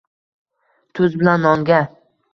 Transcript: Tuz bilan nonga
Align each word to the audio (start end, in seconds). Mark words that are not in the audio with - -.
Tuz 0.99 1.19
bilan 1.21 1.47
nonga 1.47 1.83